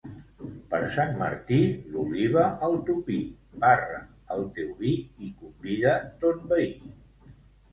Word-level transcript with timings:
Per 0.69 0.77
Sant 0.93 1.11
Martí, 1.17 1.59
l'oliva 1.95 2.45
al 2.69 2.77
tupí, 2.87 3.19
barra 3.65 4.01
el 4.37 4.49
teu 4.57 4.73
vi 4.81 4.95
i 5.29 5.31
convida 5.43 5.93
ton 6.25 6.41
veí. 6.55 6.75